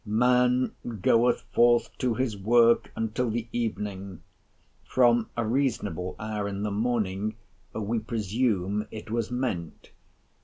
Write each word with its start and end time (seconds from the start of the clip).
"Man 0.03 0.71
goeth 1.03 1.41
forth 1.53 1.95
to 1.99 2.15
his 2.15 2.35
work 2.35 2.91
until 2.95 3.29
the 3.29 3.47
evening"—from 3.53 5.29
a 5.37 5.45
reasonable 5.45 6.15
hour 6.19 6.47
in 6.47 6.63
the 6.63 6.71
morning, 6.71 7.35
we 7.71 7.99
presume 7.99 8.87
it 8.89 9.11
was 9.11 9.29
meant. 9.29 9.91